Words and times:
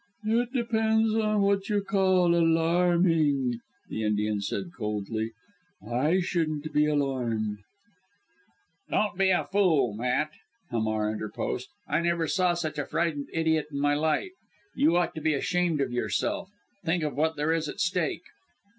"It 0.25 0.51
depends 0.51 1.13
on 1.13 1.41
what 1.43 1.69
you 1.69 1.83
call 1.83 2.33
alarming," 2.33 3.59
the 3.87 4.03
Indian 4.03 4.41
said 4.41 4.73
coldly. 4.75 5.29
"I 5.87 6.21
shouldn't 6.21 6.73
be 6.73 6.87
alarmed." 6.87 7.59
"Don't 8.89 9.15
be 9.15 9.29
a 9.29 9.43
fool, 9.45 9.93
Matt," 9.93 10.31
Hamar 10.71 11.11
interposed. 11.13 11.69
"I 11.87 11.99
never 11.99 12.27
saw 12.27 12.55
such 12.55 12.79
a 12.79 12.85
frightened 12.87 13.27
idiot 13.31 13.67
in 13.71 13.79
my 13.79 13.93
life. 13.93 14.31
You 14.73 14.97
ought 14.97 15.13
to 15.13 15.21
be 15.21 15.35
ashamed 15.35 15.81
of 15.81 15.91
yourself. 15.93 16.49
Think 16.83 17.03
of 17.03 17.15
what 17.15 17.35
there 17.35 17.53
is 17.53 17.69
at 17.69 17.79
stake." 17.79 18.23